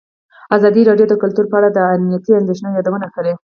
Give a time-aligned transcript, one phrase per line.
[0.55, 3.33] ازادي راډیو د کلتور په اړه د امنیتي اندېښنو یادونه کړې.